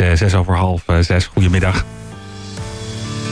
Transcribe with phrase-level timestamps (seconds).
[0.00, 1.26] uh, zes over half uh, zes.
[1.26, 1.84] Goedemiddag.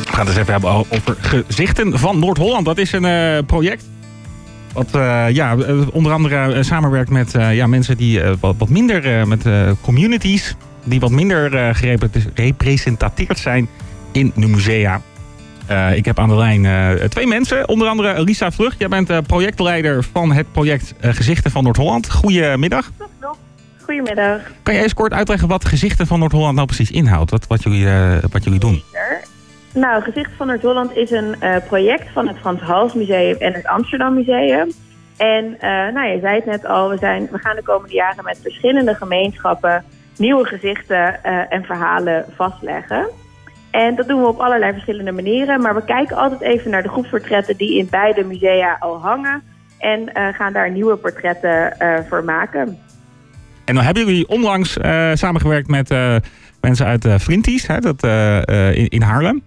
[0.04, 2.64] We gaan het eens even hebben over Gezichten van Noord-Holland.
[2.64, 3.84] Dat is een uh, project
[4.72, 4.88] wat
[5.32, 5.56] ja,
[5.92, 9.44] onder andere samenwerkt met ja, mensen die wat, wat minder, met
[9.80, 13.68] communities, die wat minder gerepresenteerd zijn
[14.12, 15.00] in de musea.
[15.94, 18.78] Ik heb aan de lijn twee mensen, onder andere Lisa Vlucht.
[18.78, 22.10] Jij bent projectleider van het project Gezichten van Noord-Holland.
[22.10, 22.90] Goedemiddag.
[23.84, 24.40] Goedemiddag.
[24.62, 27.30] Kan je eens kort uitleggen wat Gezichten van Noord-Holland nou precies inhoudt?
[27.30, 27.88] Wat, wat, jullie,
[28.30, 28.82] wat jullie doen?
[29.74, 34.14] Nou, Gezichten van Noord-Holland is een project van het Frans Hals Museum en het Amsterdam
[34.14, 34.72] Museum.
[35.16, 35.56] En
[35.94, 38.94] nou, je zei het net al, we, zijn, we gaan de komende jaren met verschillende
[38.94, 39.84] gemeenschappen
[40.16, 43.08] nieuwe gezichten en verhalen vastleggen.
[43.70, 45.60] En dat doen we op allerlei verschillende manieren.
[45.60, 49.42] Maar we kijken altijd even naar de groepsportretten die in beide musea al hangen.
[49.78, 52.78] En uh, gaan daar nieuwe portretten uh, voor maken.
[53.64, 55.88] En dan hebben jullie onlangs uh, samengewerkt met
[56.60, 57.14] mensen uit uh,
[57.66, 58.02] hè, dat,
[58.76, 59.42] in, in Haarlem.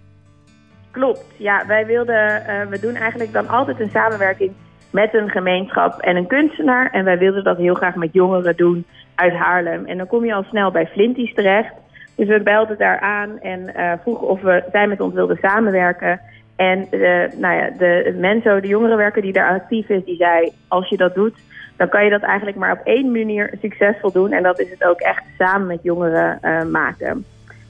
[0.90, 1.66] Klopt, ja.
[1.66, 4.52] Wij wilden, we doen eigenlijk dan altijd een samenwerking
[4.90, 6.90] met een gemeenschap en een kunstenaar.
[6.90, 9.86] En wij wilden dat heel graag met jongeren doen uit Haarlem.
[9.86, 11.72] En dan kom je al snel bij Flinties terecht.
[12.14, 13.72] Dus we belden daar aan en
[14.02, 16.20] vroegen of we, zij met ons wilden samenwerken.
[16.58, 20.52] En de, nou ja, de Menzo, de jongerenwerker die daar actief is, die zei...
[20.68, 21.34] als je dat doet,
[21.76, 24.32] dan kan je dat eigenlijk maar op één manier succesvol doen.
[24.32, 27.24] En dat is het ook echt samen met jongeren uh, maken.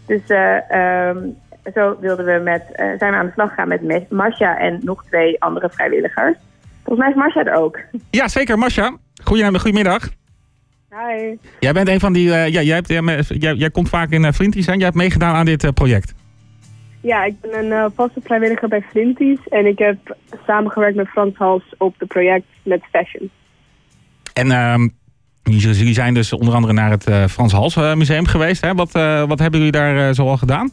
[0.07, 1.37] Dus uh, um,
[1.75, 5.43] zo wilden we met, zijn we aan de slag gegaan met Masha en nog twee
[5.43, 6.37] andere vrijwilligers.
[6.85, 7.79] Volgens mij is Masha er ook.
[8.11, 8.59] Ja, zeker.
[8.59, 10.09] Masha, goedemiddag.
[10.91, 11.37] Hi.
[11.61, 12.89] Jij bent een van die, ja, jij, hebt,
[13.29, 16.15] jij, jij, komt vaak in uh, Flinties en jij hebt meegedaan aan dit project.
[17.01, 21.63] Ja, ik ben een vaste vrijwilliger bij Flinties en ik heb samengewerkt met Frans Hals
[21.79, 23.31] op het project met fashion.
[24.33, 24.89] En ehm,
[25.43, 28.63] jullie zijn dus onder andere naar het Frans Hals Museum geweest.
[28.63, 28.75] Hè?
[28.75, 28.93] Wat,
[29.29, 30.71] wat hebben jullie daar zoal gedaan?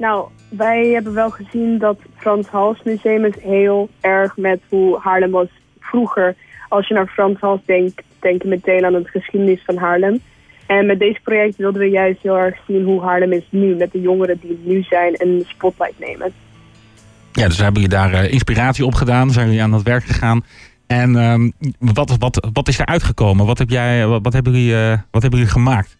[0.00, 5.30] Nou, wij hebben wel gezien dat Frans Hals Museum is heel erg met hoe Haarlem
[5.30, 5.48] was
[5.80, 6.36] vroeger.
[6.68, 10.20] Als je naar Frans Hals denkt, denk je meteen aan het geschiedenis van Haarlem.
[10.76, 13.92] En met deze project wilden we juist heel erg zien hoe Haarlem is nu, met
[13.92, 16.32] de jongeren die nu zijn en de spotlight nemen.
[17.32, 20.44] Ja, dus hebben jullie daar uh, inspiratie op gedaan, zijn jullie aan het werk gegaan.
[20.86, 23.46] En um, wat, wat, wat is er uitgekomen?
[23.46, 25.96] Wat, heb jij, wat, hebben jullie, uh, wat hebben jullie gemaakt?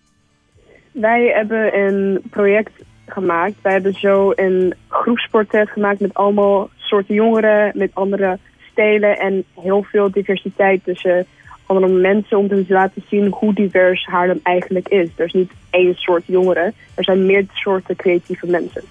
[0.93, 2.73] Wij hebben een project
[3.07, 3.55] gemaakt.
[3.63, 8.39] Wij hebben zo een groepsportret gemaakt met allemaal soorten jongeren, met andere
[8.73, 11.27] stelen en heel veel diversiteit tussen
[11.71, 15.09] andere mensen om te laten zien hoe divers Haarlem eigenlijk is.
[15.17, 18.83] Er is niet één soort jongeren, er zijn meer soorten creatieve mensen.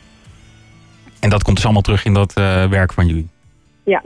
[1.19, 3.27] En dat komt dus allemaal terug in dat uh, werk van jullie?
[3.83, 4.03] Ja.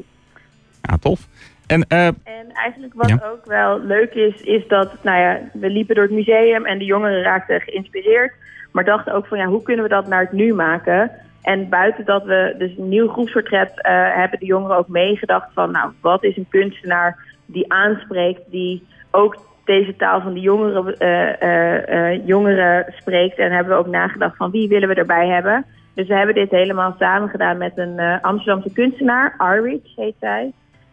[0.81, 1.27] Ja, tof.
[1.67, 3.19] En, uh, en eigenlijk wat ja.
[3.31, 6.85] ook wel leuk is, is dat nou ja, we liepen door het museum en de
[6.85, 8.33] jongeren raakten geïnspireerd.
[8.71, 11.11] Maar dachten ook van ja, hoe kunnen we dat naar het nu maken?
[11.41, 15.71] En buiten dat we dus een nieuw groepsportret uh, hebben de jongeren ook meegedacht van
[15.71, 17.17] nou, wat is een kunstenaar
[17.53, 23.37] die aanspreekt, die ook deze taal van de jongeren, uh, uh, uh, jongeren spreekt.
[23.37, 25.65] En hebben we ook nagedacht van wie willen we erbij hebben.
[25.93, 30.51] Dus we hebben dit helemaal samen gedaan met een Amsterdamse kunstenaar, Arwich heet zij.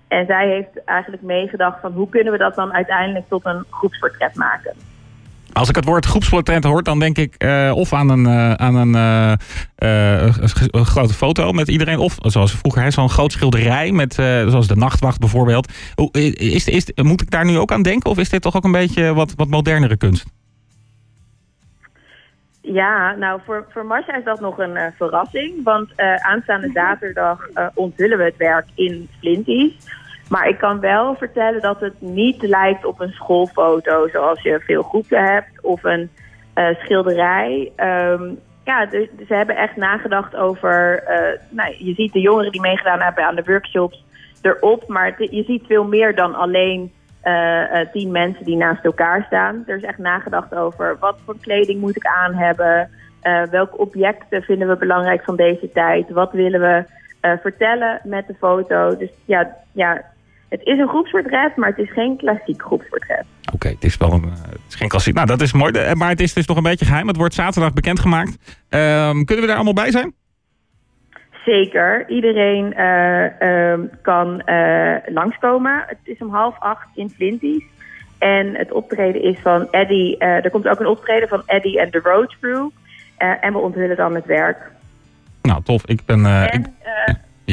[0.09, 4.35] En zij heeft eigenlijk meegedacht van hoe kunnen we dat dan uiteindelijk tot een groepsportret
[4.35, 4.75] maken.
[5.61, 8.75] Als ik het woord groepsportret hoor, dan denk ik uh, of aan een, uh, aan
[8.75, 9.33] een, uh,
[10.71, 11.99] een, grote foto met iedereen.
[11.99, 15.73] Of zoals vroeger, zo'n groot schilderij met zoals de nachtwacht bijvoorbeeld.
[16.13, 18.11] Is, is, moet ik daar nu ook aan denken?
[18.11, 20.25] Of is dit toch ook een beetje wat, wat modernere kunst?
[22.61, 25.65] Ja, nou voor, voor Marcia is dat nog een verrassing.
[25.65, 25.89] Want
[26.21, 27.39] aanstaande zaterdag
[27.75, 29.73] onthullen we het werk in Flinties.
[30.31, 34.83] Maar ik kan wel vertellen dat het niet lijkt op een schoolfoto zoals je veel
[34.83, 36.11] groepen hebt of een
[36.55, 37.73] uh, schilderij.
[37.77, 41.03] Um, ja, ze hebben echt nagedacht over.
[41.03, 44.05] Uh, nou, je ziet de jongeren die meegedaan hebben aan de workshops
[44.43, 46.93] erop, maar je ziet veel meer dan alleen
[47.25, 49.65] uh, tien mensen die naast elkaar staan.
[49.67, 52.91] Er is echt nagedacht over wat voor kleding moet ik aan hebben,
[53.51, 56.85] welke objecten vinden we belangrijk van deze tijd, wat willen we
[57.41, 58.97] vertellen met de foto.
[58.97, 60.03] Dus ja, ja
[60.51, 63.25] het is een groepsportret, maar het is geen klassiek groepsportret.
[63.43, 65.15] Oké, okay, het is wel een, het is geen klassiek.
[65.15, 65.95] Nou, dat is mooi.
[65.95, 67.07] Maar het is dus nog een beetje geheim.
[67.07, 68.31] Het wordt zaterdag bekendgemaakt.
[68.69, 70.15] Um, kunnen we daar allemaal bij zijn?
[71.45, 72.09] Zeker.
[72.09, 75.85] Iedereen uh, uh, kan uh, langskomen.
[75.87, 77.65] Het is om half acht in Flinties.
[78.19, 80.19] En het optreden is van Eddie.
[80.19, 82.69] er komt ook een optreden van Eddie en The Road Crew.
[83.17, 84.71] en we onthullen dan het werk.
[85.43, 85.87] Nou, tof.
[85.87, 86.27] Ik ben...
[86.27, 86.67] En, ik...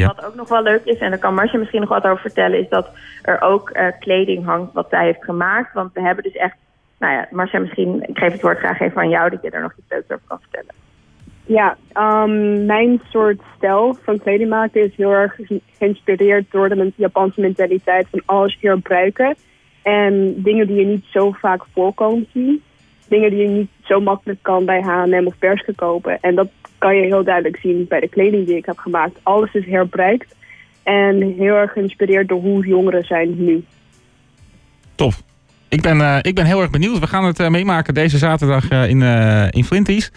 [0.05, 2.59] Wat ook nog wel leuk is, en daar kan Marcia misschien nog wat over vertellen,
[2.59, 2.89] is dat
[3.21, 5.73] er ook uh, kleding hangt wat zij heeft gemaakt.
[5.73, 6.55] Want we hebben dus echt
[6.97, 9.61] nou ja, Marcia, misschien, ik geef het woord graag even aan jou, dat je er
[9.61, 10.73] nog iets over kan vertellen.
[11.45, 15.39] Ja, um, mijn soort stijl van kleding maken is heel erg
[15.77, 19.35] geïnspireerd door de Japanse mentaliteit van alles hier gebruiken.
[19.81, 22.63] En dingen die je niet zo vaak voorkomen zien.
[23.07, 26.17] Dingen die je niet zo makkelijk kan bij H&M of Bershka kopen.
[26.21, 29.19] En dat kan je heel duidelijk zien bij de kleding die ik heb gemaakt.
[29.23, 30.35] Alles is herbruikt
[30.83, 33.63] en heel erg geïnspireerd door hoe jongeren zijn nu.
[34.95, 35.23] Tof.
[35.69, 36.99] Ik ben, uh, ik ben heel erg benieuwd.
[36.99, 39.01] We gaan het uh, meemaken deze zaterdag uh, in,
[39.51, 40.11] in Flinties.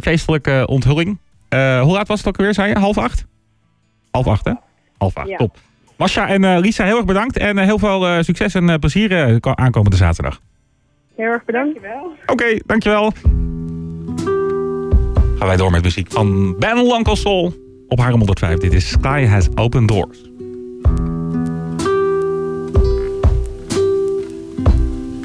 [0.00, 1.18] feestelijke onthulling.
[1.50, 2.78] hoe laat was het ook weer, zei je?
[2.78, 3.26] Half acht?
[4.10, 4.52] Half acht, hè?
[4.98, 5.36] Half acht, ja.
[5.36, 5.56] top.
[5.96, 7.38] Masha en Lisa, heel erg bedankt.
[7.38, 10.40] En heel veel succes en plezier aankomende zaterdag.
[11.18, 11.74] Heel erg bedankt.
[11.74, 12.04] Dankjewel.
[12.22, 13.12] Oké, okay, dankjewel.
[15.38, 17.52] Gaan wij door met muziek van Ben Lankel Soul
[17.88, 18.58] op Harem 105.
[18.58, 20.27] Dit is Sky Has Open Doors.